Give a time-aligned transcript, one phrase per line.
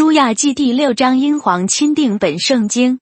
[0.00, 3.00] 书亚记第六章，英皇钦定本圣经。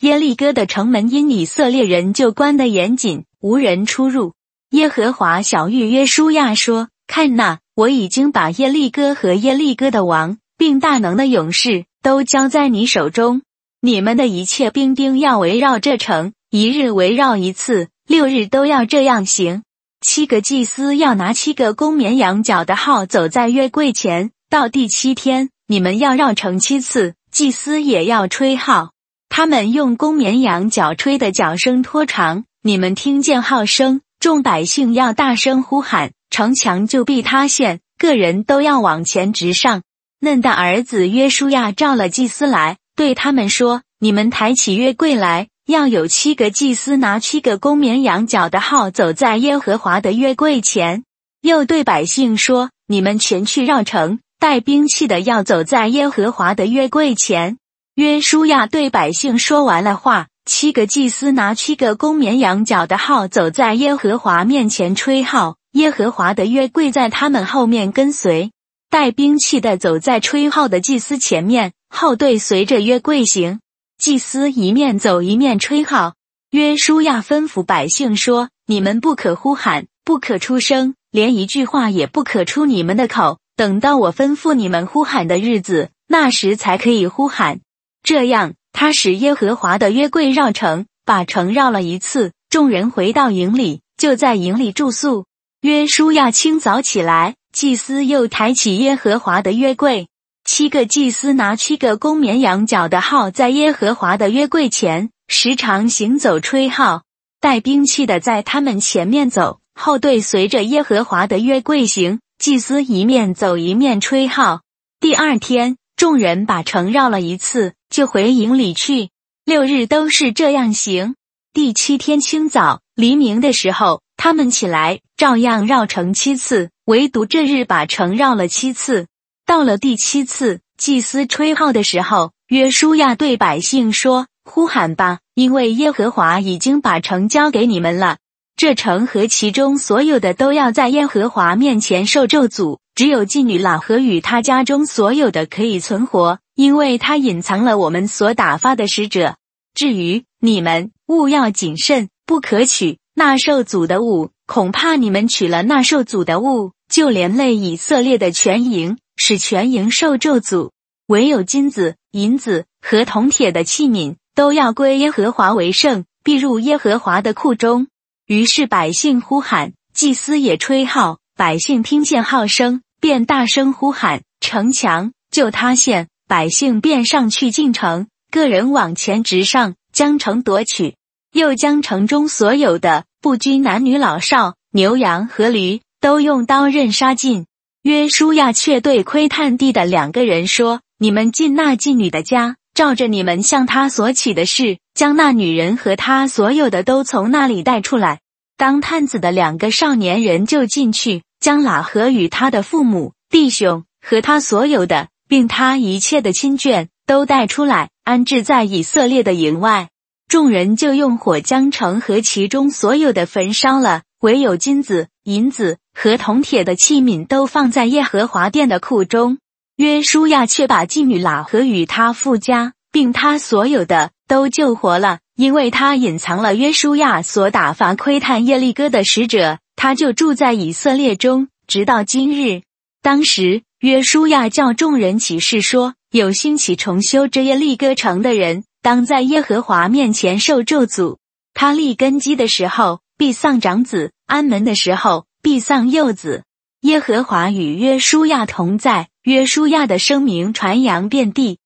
[0.00, 4.34] 耶利哥的城门因以色列人就关得严谨，无人出入。
[4.68, 13.40] 耶和华小玉约书亚说：“看哪，我已经把耶利哥和耶利哥的王，并大能的勇士都交在你手中。
[13.80, 19.62] 你们的一切兵丁要围绕这城，一日围绕一次，六日都要这样行。
[20.02, 28.92] 七个祭司要拿七个公绵羊角的号，走在约柜前，到第七天。”你们要绕城七次，祭司也要吹号。
[29.28, 32.44] 他们用公绵羊角吹的角声拖长。
[32.62, 37.80] 你们听见号声，众百姓要大声呼喊，城墙就必塌陷。
[37.98, 39.82] 个人都要往前直上。
[40.20, 51.02] 嫩的儿子约书亚召了祭司来，对他们说：“你们抬起约柜来，要有七个祭司拿七个公绵羊角的号，走在耶和华的约柜前。”
[51.42, 57.58] 又对百姓说：“你们全去绕城。”带兵器的要走在耶和华的约柜前。
[57.94, 65.56] 约书亚对百姓说完了话，七个祭司拿七个公绵羊角的号，走在耶和华面前吹号。
[65.72, 68.50] 耶和华的约柜在他们后面跟随。
[68.90, 73.60] 带兵器的走在吹号的祭司前面，号队随着约柜行。
[73.98, 76.14] 祭司一面走一面吹号。
[76.50, 87.60] 约书亚吩咐百姓说：“你们不可呼喊，不可出声，连一句话也不可出你们的口。”等到我吩咐你们呼喊的日子，那时才可以呼喊。
[88.02, 92.32] 这样，他使耶和华的约柜绕城，把城绕了一次。
[92.50, 95.24] 众人回到营里，就在营里住宿。
[95.62, 100.08] 约书亚清早起来，祭司又抬起耶和华的约柜。
[100.44, 107.02] 七个祭司拿七个公绵羊角的号，在耶和华的约柜前时常行走吹号，
[107.40, 112.20] 带兵器的在他们前面走，后队随着耶和华的约柜行。
[112.38, 114.60] 祭司一面走一面吹号。
[115.00, 119.08] 第二天，众人把城绕了一次，就回营里去。
[119.44, 121.14] 六日都是这样行。
[121.54, 129.06] 第七天清早黎明的时候，他们起来，照样绕城七次，唯独这日把城绕了七次。
[129.46, 138.18] 到了第七次，祭司吹号的时候，约书亚对百姓说：“呼喊吧，因为耶和华已经把城交给你们了。”
[138.56, 149.36] 这城和其中所有的都要在耶和华面前受咒诅，只有妓女老和与他家中所有的可以存活，因为他隐藏了我们所打发的使者。
[149.74, 160.70] 至于你们，务要谨慎，不可取那受诅的物，恐怕你们取了那受诅的物，就连累以色列的全营，使全营受咒诅。
[161.08, 167.88] 唯有金子、银子和铜铁的器皿，都要归耶和华为圣，必入耶和华的库中。
[168.26, 171.18] 于是百姓呼喊，祭司也吹号。
[171.36, 176.08] 百姓听见号声，便大声呼喊，城墙就塌陷。
[176.26, 180.96] 百姓便上去进城，个人往前直上，将城夺取，
[181.32, 187.46] 又将城中所有的不拘男女老少、牛羊和驴，都用刀刃杀尽。
[187.82, 198.20] 约书亚却对窥探地的两个人说：“你们进那妓女的家，照着你们向他所起的事。”将那女人和他所有的都从那里带出来。
[198.56, 209.90] 当探子的两个少年人就进去，将喇合与他的父母、弟兄和他所有的，并他一切的亲眷都带出来，安置在以色列的营外。
[210.28, 219.36] 众人就用火将城和其中所有的焚烧了，唯有金子、银子和铜铁的器皿都放在耶和华殿的库中。
[219.76, 224.10] 约书亚却把妓女喇合与他父家，并他所有的。
[224.28, 232.62] 都救活了，因为他隐藏了约书亚所打发窥探耶利哥的使者，他就住在以色列中，直到今日。
[233.02, 241.18] 当时约书亚叫众人起誓说：有兴起重修这耶利哥城的人，当在耶和华面前受咒诅。
[241.54, 246.42] 他立根基的时候必丧长子，安门的时候必丧幼子。
[246.80, 251.58] 耶和华与约书亚同在，约书亚的声名传扬遍地。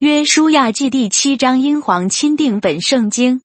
[0.00, 3.42] 约书亚记第七章，英皇钦定本圣经。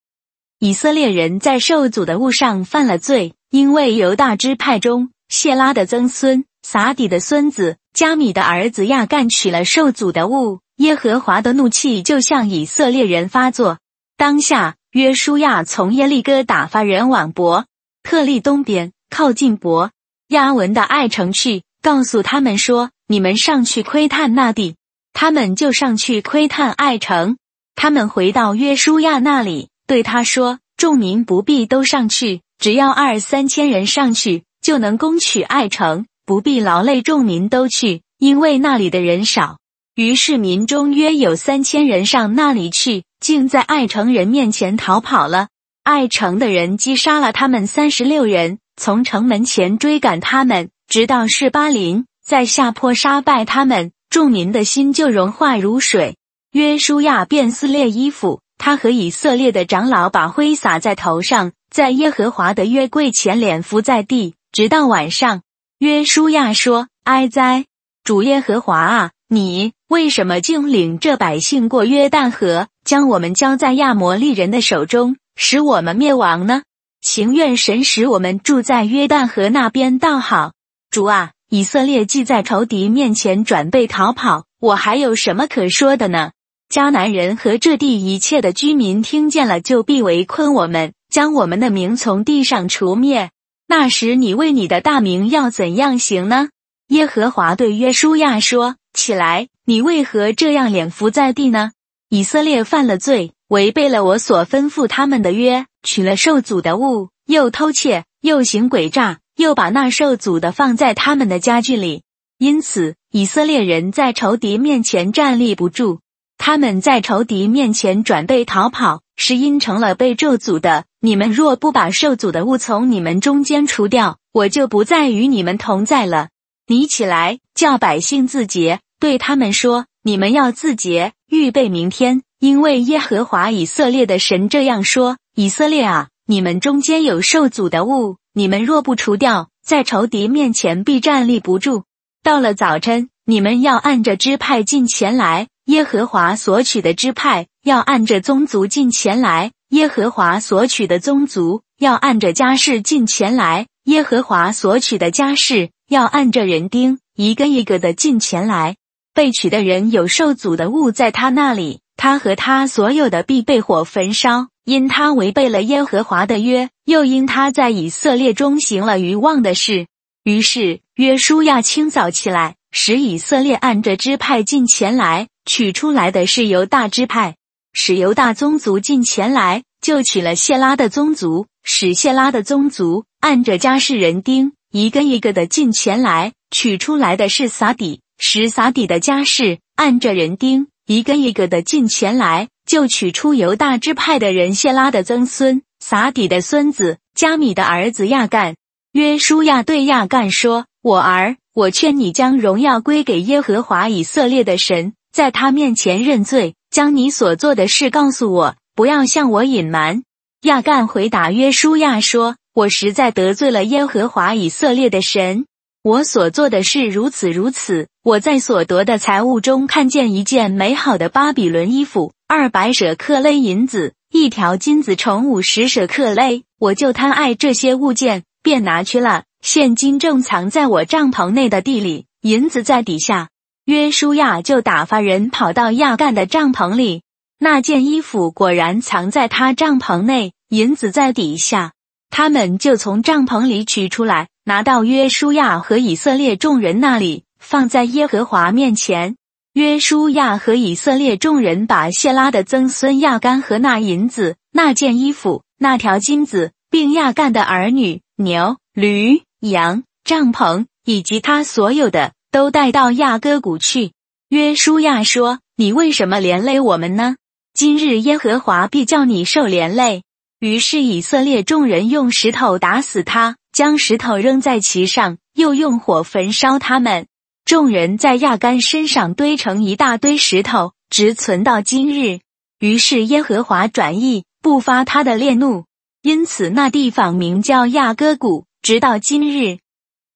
[0.57, 13.77] 以色列人在受阻的物上犯了罪，因为犹大支派中谢拉的曾孙撒底的孙子加米的儿子亚干取了受阻的物，耶和华的怒气就向以色列人发作。
[14.17, 17.67] 当下，约书亚从耶利哥打发人往伯
[18.01, 19.91] 特利东边，靠近伯
[20.29, 24.75] 亚文的爱城去，告诉他们说：“你们上去窥探那地。”
[25.13, 27.37] 他们就上去窥探爱城。
[27.75, 39.57] 他们回到约书亚那里，对他说：“众民不必都上去，只要二三千人上去，就能攻取爱城，不必劳累众民都去，因为那里的人少。”
[39.95, 45.49] 于是民中约有三千人上那里去，竟在爱城人面前逃跑了。
[45.83, 53.91] 爱城的人击杀了他们三十六人，从城门前追赶他们，直到士巴林，在下坡杀败他们。
[54.09, 56.17] 众民的心就融化如水。
[56.51, 65.43] 约书亚便撕裂衣服，他和以色列的长老把灰撒在头上，在耶和华的约柜前脸伏在地，直到晚上。
[65.79, 67.67] 约书亚说：“哀哉，
[68.03, 76.63] 主耶和华啊，你为什么竟领这百姓过约旦河，将我们交在亚摩利人的手中，使我们灭亡呢？
[76.99, 80.51] 情愿神使我们住在约旦河那边倒好。
[80.89, 86.31] 主啊。”以色列既在仇敌面前转背逃跑，我还有什么可说的呢？
[86.73, 93.31] 迦南人和这地一切的居民听见了，就必围困我们，将我们的名从地上除灭。
[93.67, 96.47] 那时，你为你的大名要怎样行呢？
[96.87, 101.71] 耶和华对约书亚说：“起来，你为何这样脸伏在地呢？
[102.07, 112.03] 以色列犯了罪，违背了我所吩咐他们的约，取了受阻的物，又偷窃，又行诡诈。”又把那受诅的放在他们的家具里，
[112.37, 115.99] 因此以色列人在仇敌面前站立不住。
[116.37, 120.85] 他们在仇敌面前转背逃跑，是因成了被咒诅的。
[120.99, 126.29] 你们若不把受诅的物从你们中间除掉，我就不再与你们同在了。
[126.67, 138.17] 你起来，叫百姓自洁，对他们说：你们要自洁，预备明天，因为耶和华以色列的神这样说：以色列啊，你们中间有受诅的物。
[138.33, 141.83] 你们若不除掉，在仇敌面前必站立不住。
[142.23, 158.77] 到了早晨，你们要按着支派进前来；耶和华所取的支派要按着宗族进前来；耶和华所取的宗族要按着家世进前来；耶和华所取的家世要按着人丁一个一个的进前来。
[159.13, 164.47] 被取的人有受阻的物在他那里，他和他所有的必被火焚烧。
[164.65, 169.85] 因他违背了耶和华的约，又因他在以色列中行了愚妄的事，
[170.23, 177.33] 于是约书亚清早起来，使以色列按着支派进前来，取出来的是犹大支派；
[177.71, 192.49] 使犹大宗族进前来，就取了谢拉的宗族；使谢拉的宗族按着家世人丁一个一个的进前来，取出来的是撒底；使撒底的家世按着人丁一个一个的进前来。
[192.63, 198.55] 就取出犹大支派的人谢拉的曾孙撒底的孙子加米的儿子亚干。
[198.93, 210.03] 约书亚对亚干说：“我儿，我劝你将荣耀归给耶和华以色列的神，在他面前认罪，将你所做的事告诉我，不要向我隐瞒。”
[210.43, 215.45] 亚干回答约书亚说：“我实在得罪了耶和华以色列的神。”
[215.83, 217.87] 我所做的事如此如此。
[218.03, 226.41] 我在所得的财物中看见一件美好的巴比伦衣服，二百舍克勒银子，一条金子重五十舍克勒。
[226.57, 229.25] 我就贪爱这些物件，便拿去了。
[229.43, 233.29] 现金正藏在我帐篷内的地里，银子在底下。
[233.65, 237.03] 约书亚就打发人跑到亚干的帐篷里，
[237.37, 241.73] 那件衣服果然藏在他帐篷内，银子在底下。
[242.09, 244.29] 他们就从帐篷里取出来。
[244.43, 249.17] 拿到约书亚和以色列众人那里，放在耶和华面前。
[249.53, 263.91] 约书亚和以色列众人把谢拉的曾孙亚干和那银子、那件衣服、那条金子，并亚干的儿女、牛、驴、羊、帐篷以及他所有的，都带到亚哥谷去。
[264.29, 267.17] 约书亚说：“你为什么连累我们呢？
[267.53, 270.03] 今日耶和华必叫你受连累。”
[270.39, 273.35] 于是以色列众人用石头打死他。
[273.51, 277.07] 将石头扔在其上，又用火焚烧他们。
[277.45, 282.19] 众人在亚干身上堆成一大堆石头，直存到今日。
[282.59, 285.65] 于是耶和华转意，不发他的烈怒，
[286.01, 289.59] 因此那地方名叫亚哥谷，直到今日。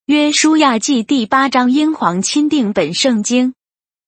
[0.06, 3.56] 约书亚记第八章，英皇钦定本圣经。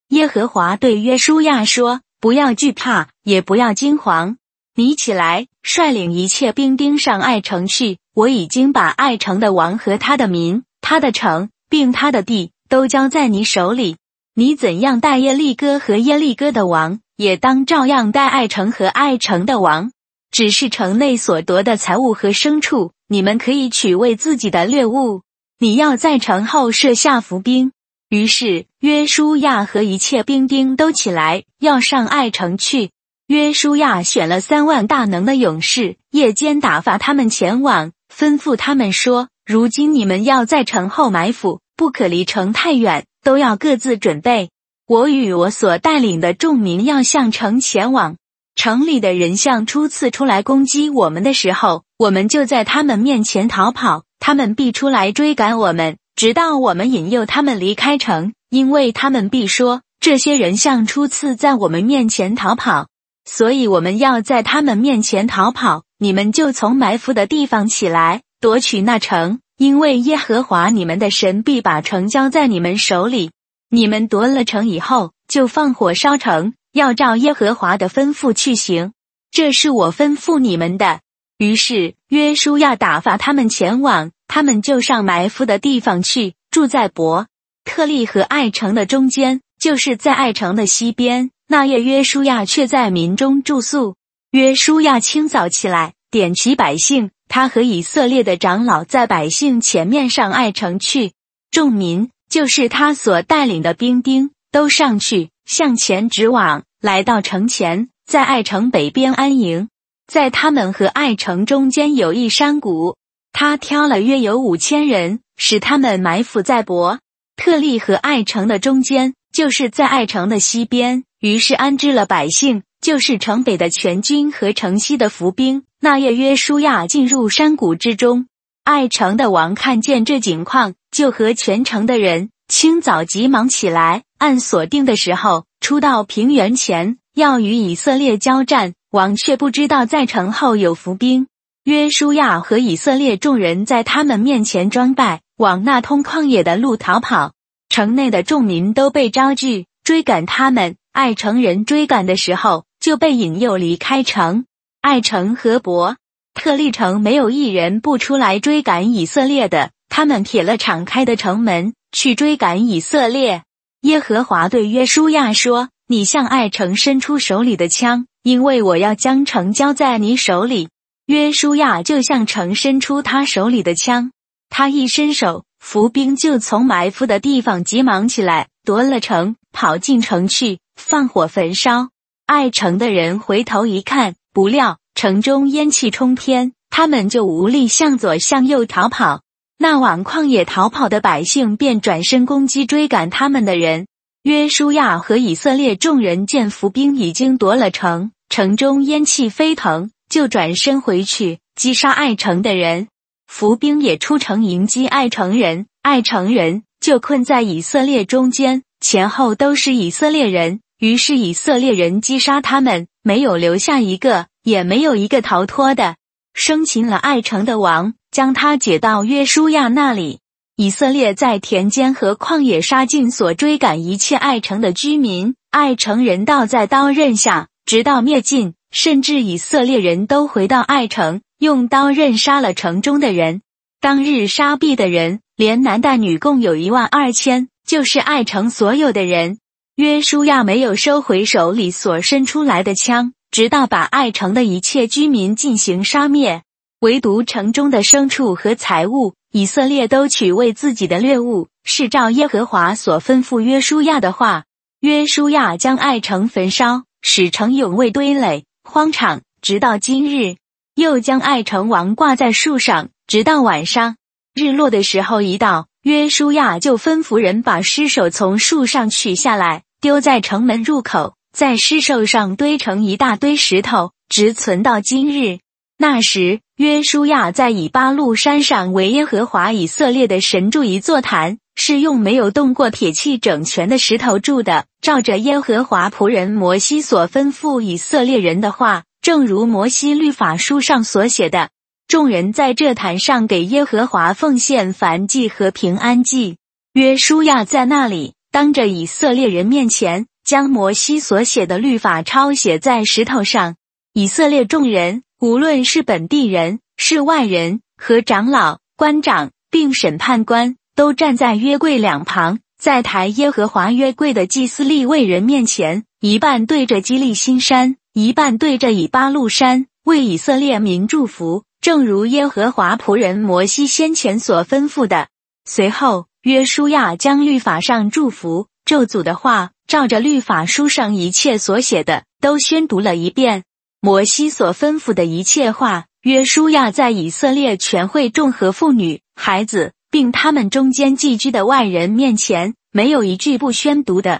[0.10, 4.38] 耶和华对约书亚说：“不要惧怕，也不要惊惶。
[4.76, 13.98] 你起来，率领一切兵丁上爱城去。”我已经把爱城的王和他的民、他的城并他的地都交在你手里。
[14.36, 19.92] 你怎样待耶利哥和耶利哥的王，也当照样待爱城和爱城的王。
[20.30, 25.22] 只是城内所得的财物和牲畜，你们可以取为自己的掠物。
[25.58, 27.72] 你要在城后设下伏兵。
[28.10, 32.92] 于是约书亚和一切兵丁都起来，要上爱城去。
[33.28, 37.92] 约书亚选了三万大能的勇士，夜间打发他们前往。
[38.14, 44.50] 吩咐他们说：“如今你们要在城后埋伏，不可离城太远，都要各自准备。
[44.88, 48.18] 我与我所带领的众民要向城前往。
[48.56, 62.88] 城里的人像初次出来攻击我们的时候，我们就在他们面前逃跑，他们必出来追赶我们，直到我们引诱他们离开城，因为他们必说这些人像初次在我们面前逃跑，
[63.26, 65.84] 所以我们要在他们面前逃跑。
[66.00, 73.32] 你们就从埋伏的地方起来，夺取那城，因为耶和华你们的神必把城交在你们手里。
[73.70, 76.54] 你们夺了城以后，就放火烧城。
[76.74, 78.94] 要照耶和华的吩咐去行，
[79.32, 81.00] 这是我吩咐你们的。
[81.40, 87.28] 于是约书亚打发他们前往，他们就上埋伏的地方去，住在伯
[87.64, 91.32] 特利和爱城的中间，就是在爱城的西边。
[91.48, 93.96] 那夜约书亚却在民中住宿。
[94.30, 101.14] 约书亚清早起来，点齐百姓，他和以色列的长老在百姓前面上爱城去，
[101.52, 106.64] 众民就是他所带领的兵丁都上去向前直往。
[106.82, 109.70] 来到城前，在爱城北边安营，
[110.06, 112.96] 在他们和爱城中间有一山谷，
[113.34, 117.00] 他挑了约有五千人，使他们埋伏在伯
[117.36, 121.04] 特利和爱城的中间，就是在爱城的西边。
[121.20, 125.64] 于是安置了百姓，就是城北的全军和城西的伏兵。
[125.82, 128.28] 那夜约书亚进入山谷之中，
[128.64, 135.44] 爱城的王看见这景况，就和全城的人清早急忙起来，按锁定的时候。
[135.60, 141.28] 出到平原前，要与以色列交战，王却不知道在城后有伏兵。
[141.66, 147.34] 约书亚和以色列众人在他们面前装败，往那通旷野的路逃跑。
[147.68, 150.78] 城内的众民都被招聚，追赶他们。
[150.94, 154.46] 爱城人追赶的时候，就被引诱离开城。
[154.80, 155.98] 爱城和伯
[156.34, 163.44] 特利城没有一人不出来追赶以色列的，他们撇了敞开的城门去追赶以色列。
[163.82, 170.70] 耶和华对约书亚说：“你向爱城伸出手里的枪，因为我要将城交在你手里。”
[171.08, 174.14] 约书亚就向城伸出他手里的枪，
[174.48, 181.90] 他一伸手，伏兵就从埋伏的地方急忙起来，夺了城，跑进城去，放火焚烧。
[182.28, 189.22] 爱城的人回头一看，不料城中烟气冲天，他们就无力向左向右逃跑。
[189.58, 193.88] 那往旷野逃跑的百姓便转身攻击追赶他们的人。
[194.24, 202.90] 约书亚和以色列众人见伏兵已经夺了城，城中烟气飞腾，就转身回去击杀爱城的人。
[203.26, 210.60] 伏兵也出城迎击爱城人，爱城人就困在以色列中间，前后都是以色列人。
[210.80, 215.96] 于是以色列人击杀他们，没有留下一个，也没有一个逃脱的。
[216.34, 217.94] 生擒了爱城的王。
[218.10, 220.22] 将他解到约书亚那里。
[220.56, 228.56] 以色列在田间和旷野杀尽所追赶一切爱城的居民，爱城人倒在刀刃下，直到灭尽。
[228.72, 233.42] 甚至以色列人都回到爱城，用刀刃杀了城中的人。
[233.80, 239.38] 当日杀毙的人，连男带女共有一万二千，就是爱城所有的人。
[239.78, 246.42] 约书亚没有收回手里所伸出来的枪，直到把爱城的一切居民进行杀灭。
[246.80, 254.46] 唯独城中的牲畜和财物，以色列都取为自己的掠物，是照耶和华所吩咐约书亚的话。
[254.80, 260.38] 约书亚将爱城焚烧，使城永未堆垒荒场，直到今日。
[260.74, 263.98] 又将爱城王挂在树上，直到晚上
[264.34, 275.40] 日落的时候一到，约书亚就吩咐人把尸首从树上取下来，丢在城门入口，在尸兽上堆成一大堆石头，直存到今日。
[275.78, 276.42] 那时。
[276.58, 291.50] 约书亚在以巴路山上为耶和华以色列的神筑一座坛，是用没有动过铁器整全的石头筑的，照着耶和华仆人摩西所吩咐以色列人的话，正如摩西律法书上所写的。
[291.88, 296.38] 众人在这坛上给耶和华奉献燔祭和平安祭。
[296.74, 303.56] 约书亚在那里当着以色列人面前，将摩西所写的律法抄写在石头上。
[303.94, 305.02] 以色列众人。
[305.20, 325.08] 无论是本地人、是外人和长老、官长，并审判官，都站在约柜两旁，在抬耶和华约柜的祭司立位人面前，一半对着基利新山，一半对着以巴路山，为以色列民祝福，正如耶和华仆人摩西先前所吩咐的。
[325.46, 333.46] 随后，约书亚将律法上祝福咒诅的话，照着律法书上一切所写的，都宣读了一遍。
[333.80, 344.20] 摩西所吩咐的一切话，约书亚在以色列全会众和妇女、孩子，并他们中间寄居的外人面前，没有一句不宣读的。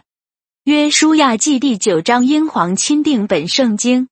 [0.64, 4.08] 约书亚记第九章，英皇钦定本圣经。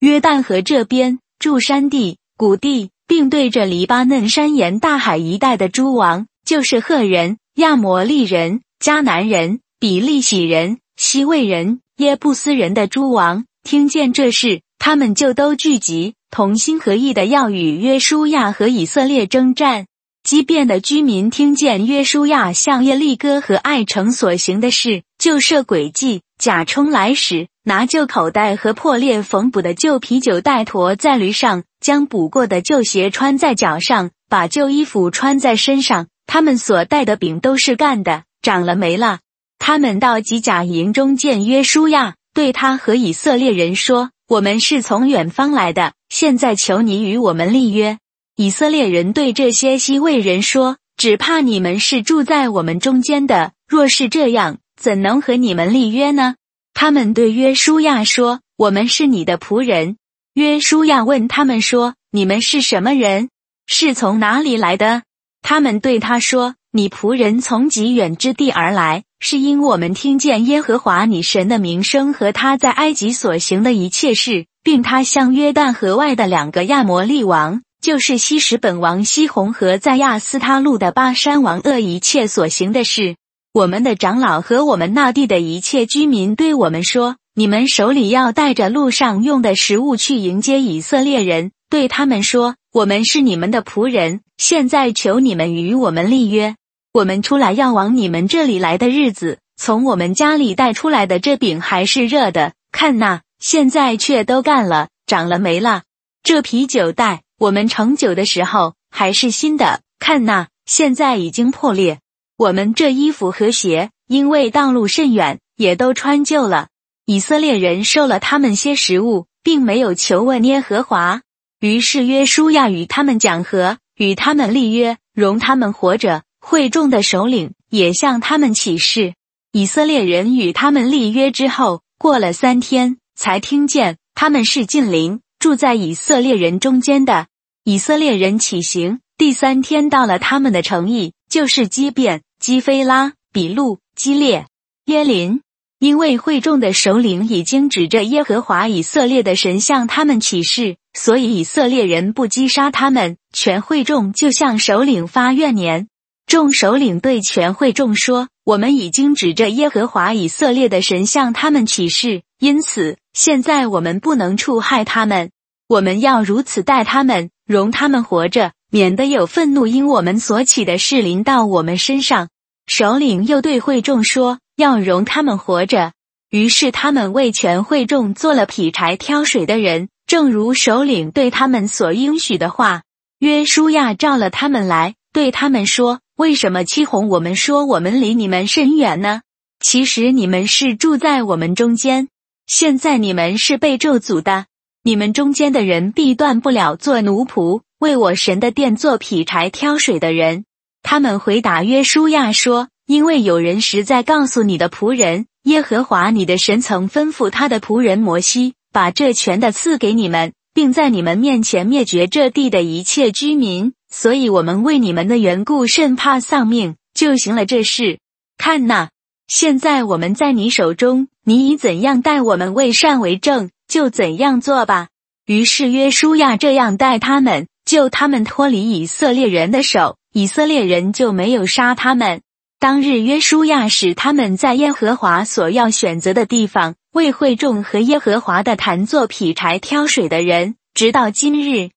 [0.00, 19.86] 约旦河这边，住山地、谷地，并对着黎巴嫩山沿大海一带的诸王，就是赫人、亚摩利人、迦南人、比利洗人、西魏人、耶布斯人的诸王，听见这事，他们就都聚集，同心合意的要与约书亚和以色列征战。
[20.22, 36.06] 畸变的居民听见约书亚向耶利哥和爱城所行的事，就设诡计，假充来使，拿旧口袋和破裂缝补的旧啤酒袋驮在驴上，将补过的旧鞋穿在脚上，把旧衣服穿在身上。
[36.26, 39.20] 他们所带的饼都是干的，长了霉了。
[39.58, 47.98] 他们到吉甲营中见约书亚，对他和以色列人说：“我们是从远方来的，现在求你与我们立约。”
[48.36, 56.34] 以色列人对这些西魏人说：“只怕你们是住在我们中间的，若是这样，怎能和你们立约呢？”
[56.74, 59.96] 他们对约书亚说：“我们是你的仆人。”
[60.34, 63.30] 约书亚问他们说：“你们是什么人？
[63.66, 65.04] 是从哪里来的？”
[65.48, 83.14] 他们对他说：“你仆人从极远之地而来，是因我们听见耶和华你神的名声和他在埃及所行的一切事，并他向约旦河外的两个亚摩利王。”就是西什本王西红和在亚斯他路的巴山王恶一切所行的事，
[83.54, 96.56] 我们的长老和我们那地的一切居民对我们说：“你们手里要带着路上用的食物去迎接以色列人。”对他们说：“我们是你们的仆人，现在求你们与我们立约。
[96.92, 102.54] 我们出来要往你们这里来的日子，从我们家里带出来的这饼还是热的。
[102.72, 105.82] 看那，现在却都干了，长了霉了。
[106.22, 112.00] 这啤酒袋。”我们盛酒的时候还是新的，看那，现在已经破裂。
[112.38, 116.68] 我们这衣服和鞋，因为道路甚远，也都穿旧了。
[117.04, 121.20] 以色列人受了他们些食物，并没有求问耶和华。
[121.60, 126.22] 于是约书亚与他们讲和，与他们立约，容他们活着。
[126.38, 129.14] 会众的首领也向他们起誓。
[129.50, 135.20] 以色列人与他们立约之后，过了三天，才听见他们是近邻。
[135.38, 137.26] 住在以色列人中间的
[137.64, 144.46] 以色列人起行，第三天到了他们的城邑，就是基变、基菲拉、比路、基列、
[144.84, 145.40] 耶林。
[145.78, 153.18] 因为会众的首领已经指着耶和华以色列的神向他们起誓，所以以色列人不击杀他们。
[153.36, 155.88] 全会众就向首领发怨言。
[156.26, 165.32] 众首领对全会众说：“我们已经指着耶和华以色列的神向他们起誓，因此现在我们不能触害他们。
[165.68, 172.30] 我们要如此待他们，容他们活着，免得有愤怒因我们所起的事临到我们身上。”
[172.66, 175.92] 首领又对会众说：“要容他们活着。”
[176.32, 182.80] 于是他们为全会众做了劈柴挑水的人，正如首领对他们所应许的话。
[183.18, 186.00] 约书亚召了他们来，对他们说。
[186.16, 189.22] 为什么欺哄我们说我们离你们甚远呢？
[189.58, 192.08] 其实你们是住在我们中间。
[192.46, 194.46] 现在你们是被咒诅的，
[194.82, 200.44] 你们中间的人必断不了做奴仆，为我神的殿做劈柴挑水的人。
[200.82, 217.98] 他们回答约书亚说：“因为有人实在告诉你的仆人耶和华你的神曾吩咐他的仆人摩西，把这权的赐给你们，并在你们面前灭绝这地的一切居民。”所以，我们为你们的缘故甚怕丧命，就行了这事。
[218.38, 218.88] 看呐，
[219.28, 224.88] 现在我们在你手中，你以怎样待我们为善为正，就怎样做吧。
[225.26, 232.22] 于是约书亚这样待他们，救他们脱离以色列人的手，以色列人就没有杀他们。
[232.58, 241.68] 当日约书亚使他们在耶和华所要选择的地方为会众和耶和华的坛做劈柴挑水的人，直到今日。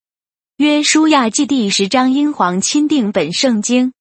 [0.56, 3.92] 约书亚记第十章，英皇钦定本圣经。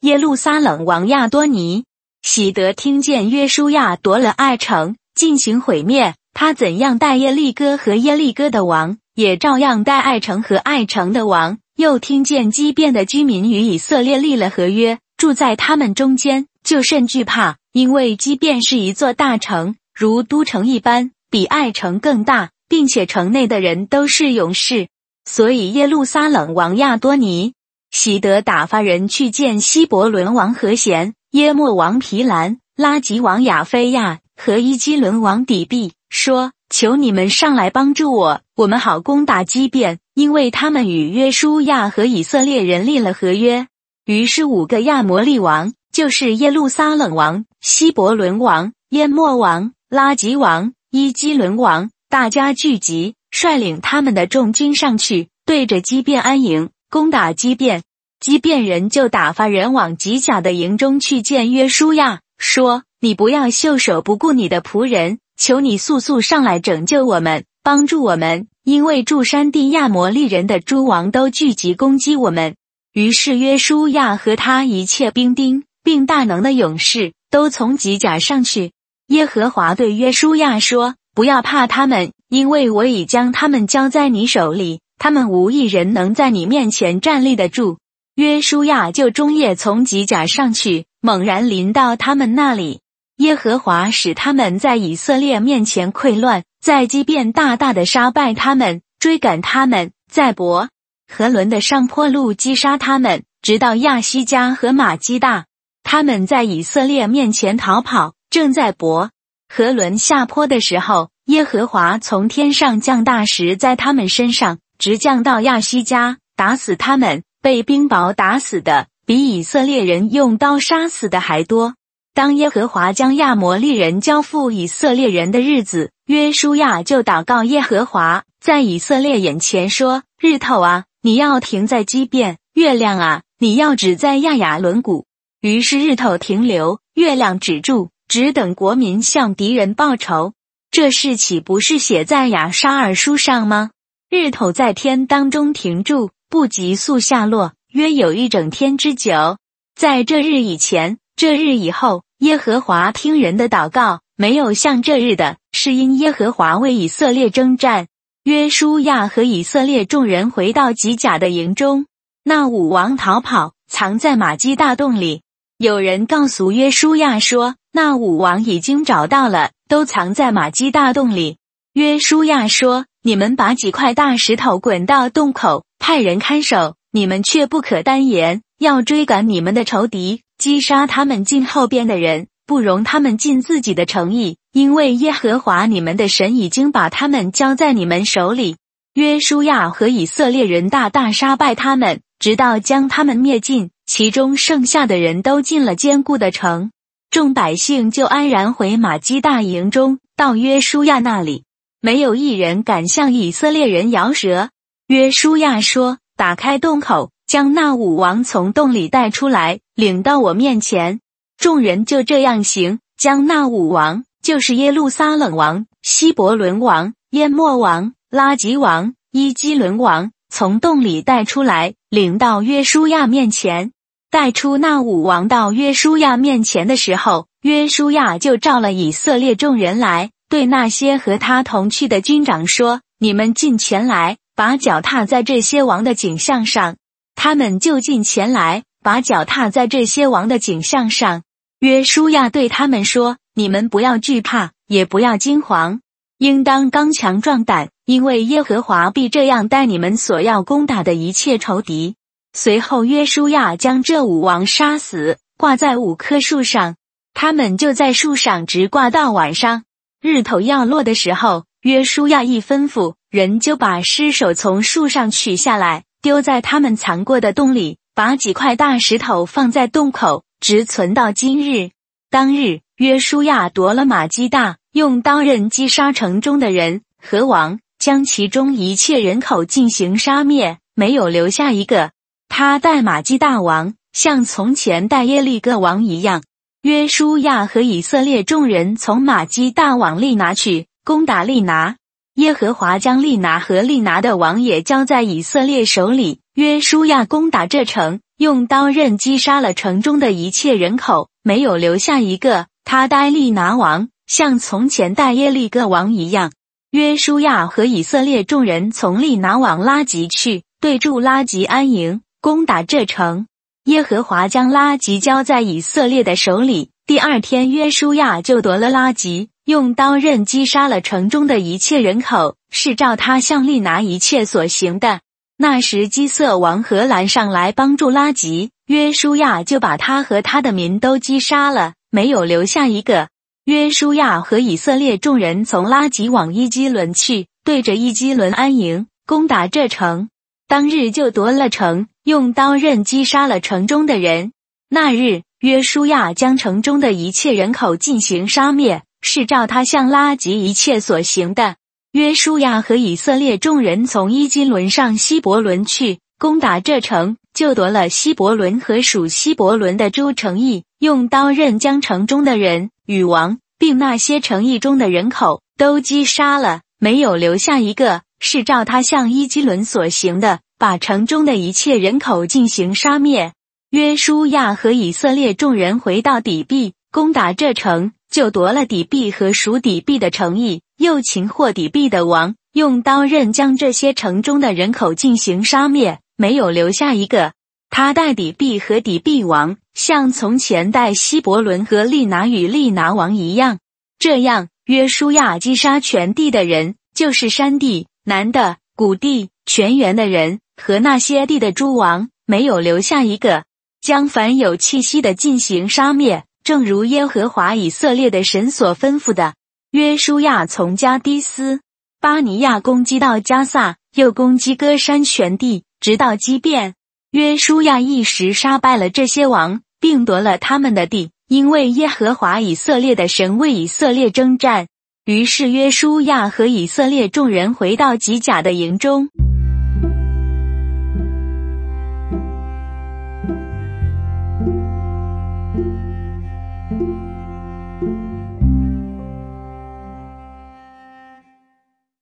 [0.00, 1.84] 耶路撒冷王亚多尼
[2.22, 6.14] 喜得听见约书亚夺了爱城，进行毁灭。
[6.32, 11.58] 他怎样待耶利哥和耶利哥的王，也照样待爱城和爱城的王。
[11.76, 24.88] 又听见畸变的居民与以色列立了合约，住在他们中间，就甚惧怕，因为畸变是一座大城，如都城一般，比爱城更大，并且城内的人都是勇士。
[25.24, 27.54] 所以耶路撒冷王亚多尼
[27.90, 43.68] 喜得打发人去见希伯伦王和贤、耶莫王皮兰、拉吉王亚菲亚和伊基伦王底壁，说：“求你们上来帮助我，我们好攻打基变，因为他们与约书亚和以色列人立了合约。”
[44.06, 57.82] 于是五个亚摩利王，就是耶路撒冷王、希伯伦王、淹没王、拉吉王、伊基伦王，大家聚集，率领他们的众军上去，对着基变安营，攻打基变。
[58.20, 72.54] 基变人就打发人往吉甲的营中去见约书亚，说：“你不要袖手不顾你的仆人，求你速速上来拯救我们，帮助我们，因为驻山地亚摩利人的诸王都聚集攻击我们。”
[72.94, 78.70] 于是约书亚和他一切兵丁，并大能的勇士，都从吉甲上去。
[79.08, 87.78] 耶和华对约书亚说：“不要怕他们，因为我已将他们交在你手里，他们无一人能在你面前站立得住。”
[88.14, 92.78] 约书亚就终夜从机甲上去，猛然临到他们那里。
[93.16, 100.68] 耶和华使他们在以色列面前溃乱，在基变大大的杀败他们，追赶他们，在伯。
[101.12, 105.46] 和伦的上坡路击杀他们，直到亚西加和马基大。
[105.82, 109.10] 他们在以色列面前逃跑，正在伯
[109.48, 117.22] 和伦下坡的时候，耶和华从天上降大石在他们身上，直降到亚西加，打死他们。
[117.42, 121.74] 被冰雹打死的比以色列人用刀杀死的还多。
[122.14, 135.04] 当耶和华将亚摩利人交付以色列人的日子，约书亚就祷告耶和华，在以色列眼前说：“日头啊！”你要停在基变，月亮啊，你要止在亚亚伦谷。
[135.42, 140.32] 于是日头停留，月亮止住，只等国民向敌人报仇。
[140.70, 143.68] 这事岂不是写在亚沙尔书上吗？
[144.08, 149.36] 日头在天当中停住，不急速下落，约有一整天之久。
[149.76, 157.88] 在这日以前，这日以后，耶和华听人的祷告，没有像这日的，是因耶和华为以色列征战。
[158.24, 161.84] 约书亚和以色列众人回到吉甲的营中，
[162.22, 165.20] 那武王逃跑，藏在马基大洞里。
[165.58, 171.36] 有人告诉约书亚说，那武王已经找到了，都藏在马基大洞里。
[171.74, 188.56] 约书亚说：“你们把几块大石头滚到洞口，派人看守，你们却不可单言，要追赶你们的仇敌，击杀他们近后边的人。”不容他们尽自己的诚意，因为耶和华你们的神已经把他们交在你们手里。
[188.94, 196.70] 约书亚和以色列人大大杀败他们，直到将他们灭尽，其中剩下的人都进了坚固的城。
[197.10, 201.44] 众百姓就安然回马基大营中，到约书亚那里，
[201.80, 204.50] 没有一人敢向以色列人摇舌。
[204.86, 211.00] 约书亚说：“打开洞口，将那武王从洞里带出来，领到我面前。”
[211.44, 223.72] 众人就这样行，将那五王，就是耶路撒冷王、希伯伦王、淹没王、拉吉王、伊基伦王，从洞里带出来，领到约书亚面前。
[224.10, 236.76] 带出那五王到约书亚面前的时候，约书亚就召了以色列众人来，对那些和他同去的军长说：“你们进前来，把脚踏在这些王的景象上。”
[237.14, 238.62] 他们就进前来。
[238.84, 241.22] 把脚踏在这些王的景象上，
[241.64, 245.80] 约书亚对他们说：“你们不要惧怕，也不要惊惶，
[246.18, 251.96] 应当刚强壮胆，因为耶和华必这样待你们所要攻打的一切仇敌。”
[252.36, 256.76] 随后，约书亚将这五王杀死，挂在五棵树上，
[257.14, 259.64] 他们就在树上直挂到晚上。
[260.02, 267.78] 日头要落的时候，约书亚一吩咐，人就把尸首从树上取下来，丢在他们藏过的洞里。
[267.94, 271.70] 把几块大石头放在洞口，直存到今日。
[272.10, 281.92] 当日，约书亚夺了马基大，用刀刃击杀城中的人和王，将其中一切人口进行杀灭，没有留下一个。
[282.28, 286.22] 他带马基大王，像从前带耶利哥王一样。
[286.60, 291.76] 约书亚和以色列众人从马基大往利拿去，攻打利拿。
[292.16, 296.20] 耶和华将利拿和利拿的王也交在以色列手里。
[296.34, 302.46] 约书亚攻打这城，用刀刃击杀了城中的一切人口，没有留下一个。
[302.64, 306.30] 他带利拿王，像从前带耶利哥王一样。
[306.70, 313.26] 约书亚和以色列众人从利拿往拉吉去，对住拉吉安营，攻打这城。
[313.64, 316.70] 耶和华将拉吉交在以色列的手里。
[316.86, 319.30] 第二天，约书亚就夺了拉吉。
[319.44, 325.00] 用刀刃击杀了城中的一切人口，是照他向利拿一切所行的。
[325.36, 333.08] 那时基色王荷兰上来帮助拉吉，约书亚就把他和他的民都击杀了，没有留下一个。
[333.44, 340.08] 约书亚和以色列众人从拉吉往伊基伦去，对着伊基伦安营，攻打这城。
[340.46, 344.32] 当日就夺了城，用刀刃击杀了城中的人。
[344.68, 345.22] 那日。
[345.40, 351.56] 约书亚将城中的一切人口进行杀灭，是照他向拉吉一切所行的。
[351.94, 368.02] 约书亚和以色列众人从伊基伦上希伯伦去攻打这城，就夺了希伯伦和属希伯伦的诸城邑，用刀刃将城中的人与王，并那些城邑中的人口都击杀了，没有留下一个。
[368.18, 373.34] 是照他向伊基伦所行的，把城中的一切人口进行杀灭。
[373.70, 387.32] 约书亚和以色列众人回到底壁，攻打这城，就夺了底币和属底币的城邑，又擒获底币的王，用刀刃将这些城中的人口进行杀灭，没有留下一个。
[387.70, 393.58] 他带底币和底币王，像从前带希伯伦和利拿与利拿王一样。
[393.98, 397.88] 这样，约书亚击杀全地的人，就是山地。
[398.04, 403.42] 南的谷地、全园的人和那些地的诸王，没有留下一个，
[403.82, 409.34] 将凡有气息的进行杀灭，正如耶和华以色列的神所吩咐的。
[409.70, 411.60] 约书亚从加迪斯
[412.00, 416.74] 巴尼亚攻击到加萨，又攻击歌山全地，直到基变。
[417.12, 424.66] 约书亚一时杀败了这些王，并夺了他们的地，因为耶和华以色列的神为以色列征战。
[425.06, 429.08] 于是约书亚和以色列众人回到吉甲的营中。